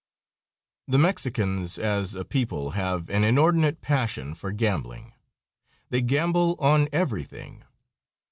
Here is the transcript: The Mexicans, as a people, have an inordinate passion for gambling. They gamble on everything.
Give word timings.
The 0.87 0.97
Mexicans, 0.97 1.77
as 1.77 2.15
a 2.15 2.25
people, 2.25 2.71
have 2.71 3.07
an 3.11 3.23
inordinate 3.23 3.81
passion 3.81 4.33
for 4.33 4.51
gambling. 4.51 5.13
They 5.91 6.01
gamble 6.01 6.55
on 6.57 6.89
everything. 6.91 7.65